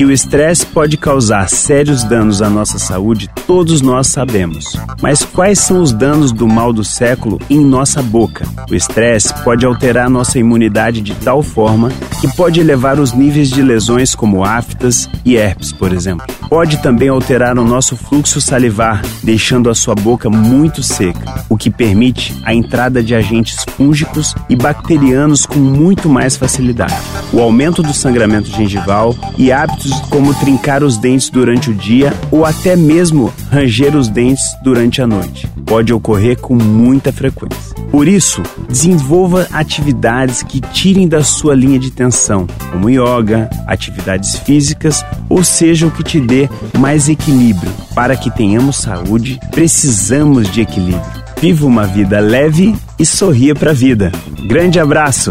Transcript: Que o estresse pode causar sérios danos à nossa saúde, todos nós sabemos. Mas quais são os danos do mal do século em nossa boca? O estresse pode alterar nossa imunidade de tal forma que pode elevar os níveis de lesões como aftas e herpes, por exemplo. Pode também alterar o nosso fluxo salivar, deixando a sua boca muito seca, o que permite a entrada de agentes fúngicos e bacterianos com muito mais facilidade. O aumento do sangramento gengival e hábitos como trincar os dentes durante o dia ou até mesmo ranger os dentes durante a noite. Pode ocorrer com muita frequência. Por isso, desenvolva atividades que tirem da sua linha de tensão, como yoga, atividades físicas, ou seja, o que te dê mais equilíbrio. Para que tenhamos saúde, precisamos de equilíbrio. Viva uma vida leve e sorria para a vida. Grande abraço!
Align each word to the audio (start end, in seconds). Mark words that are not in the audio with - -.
Que 0.00 0.04
o 0.06 0.10
estresse 0.10 0.64
pode 0.64 0.96
causar 0.96 1.46
sérios 1.50 2.02
danos 2.02 2.40
à 2.40 2.48
nossa 2.48 2.78
saúde, 2.78 3.28
todos 3.46 3.82
nós 3.82 4.06
sabemos. 4.06 4.74
Mas 5.02 5.26
quais 5.26 5.58
são 5.58 5.82
os 5.82 5.92
danos 5.92 6.32
do 6.32 6.48
mal 6.48 6.72
do 6.72 6.82
século 6.82 7.38
em 7.50 7.60
nossa 7.60 8.00
boca? 8.00 8.46
O 8.70 8.74
estresse 8.74 9.34
pode 9.44 9.66
alterar 9.66 10.08
nossa 10.08 10.38
imunidade 10.38 11.02
de 11.02 11.14
tal 11.16 11.42
forma 11.42 11.90
que 12.18 12.34
pode 12.34 12.60
elevar 12.60 12.98
os 12.98 13.12
níveis 13.12 13.50
de 13.50 13.60
lesões 13.60 14.14
como 14.14 14.42
aftas 14.42 15.06
e 15.22 15.36
herpes, 15.36 15.70
por 15.70 15.92
exemplo. 15.92 16.26
Pode 16.48 16.78
também 16.78 17.10
alterar 17.10 17.58
o 17.58 17.64
nosso 17.64 17.94
fluxo 17.94 18.40
salivar, 18.40 19.02
deixando 19.22 19.68
a 19.68 19.74
sua 19.74 19.94
boca 19.94 20.30
muito 20.30 20.82
seca, 20.82 21.44
o 21.46 21.58
que 21.58 21.68
permite 21.68 22.34
a 22.42 22.54
entrada 22.54 23.02
de 23.02 23.14
agentes 23.14 23.66
fúngicos 23.76 24.34
e 24.48 24.56
bacterianos 24.56 25.44
com 25.44 25.58
muito 25.58 26.08
mais 26.08 26.38
facilidade. 26.38 26.96
O 27.34 27.40
aumento 27.40 27.82
do 27.82 27.92
sangramento 27.92 28.48
gengival 28.48 29.14
e 29.36 29.52
hábitos 29.52 29.89
como 30.08 30.34
trincar 30.34 30.82
os 30.82 30.96
dentes 30.96 31.30
durante 31.30 31.70
o 31.70 31.74
dia 31.74 32.12
ou 32.30 32.44
até 32.44 32.76
mesmo 32.76 33.32
ranger 33.50 33.96
os 33.96 34.08
dentes 34.08 34.44
durante 34.62 35.00
a 35.00 35.06
noite. 35.06 35.48
Pode 35.66 35.92
ocorrer 35.92 36.38
com 36.38 36.54
muita 36.54 37.12
frequência. 37.12 37.74
Por 37.90 38.06
isso, 38.06 38.42
desenvolva 38.68 39.48
atividades 39.52 40.42
que 40.42 40.60
tirem 40.60 41.08
da 41.08 41.24
sua 41.24 41.54
linha 41.54 41.78
de 41.78 41.90
tensão, 41.90 42.46
como 42.70 42.88
yoga, 42.88 43.50
atividades 43.66 44.36
físicas, 44.36 45.04
ou 45.28 45.42
seja, 45.42 45.86
o 45.86 45.90
que 45.90 46.04
te 46.04 46.20
dê 46.20 46.48
mais 46.78 47.08
equilíbrio. 47.08 47.72
Para 47.94 48.16
que 48.16 48.30
tenhamos 48.30 48.76
saúde, 48.76 49.40
precisamos 49.50 50.48
de 50.50 50.60
equilíbrio. 50.60 51.20
Viva 51.40 51.66
uma 51.66 51.86
vida 51.86 52.20
leve 52.20 52.76
e 52.98 53.06
sorria 53.06 53.54
para 53.54 53.70
a 53.70 53.74
vida. 53.74 54.12
Grande 54.46 54.78
abraço! 54.78 55.30